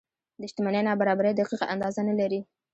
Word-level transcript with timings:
د 0.39 0.41
شتمنۍ 0.51 0.81
نابرابرۍ 0.89 1.31
دقیقه 1.37 1.65
اندازه 1.73 2.01
نه 2.09 2.13
لري. 2.19 2.39